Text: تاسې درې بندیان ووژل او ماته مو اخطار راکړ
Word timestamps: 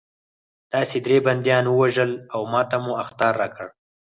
تاسې 0.71 0.97
درې 1.05 1.17
بندیان 1.25 1.65
ووژل 1.69 2.11
او 2.33 2.41
ماته 2.53 2.77
مو 2.83 2.93
اخطار 3.03 3.33
راکړ 3.41 3.67